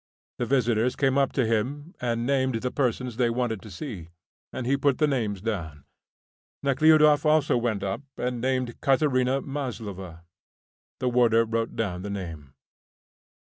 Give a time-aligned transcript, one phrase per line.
[0.39, 4.07] The visitors came up to him, and named the persons they wanted to see,
[4.51, 5.83] and he put the names down.
[6.63, 10.23] Nekhludoff also went up, and named Katerina Maslova.
[11.01, 12.55] The warder wrote down the name.